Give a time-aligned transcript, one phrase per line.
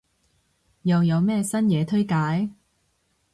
[0.81, 2.49] 又有咩新嘢推介？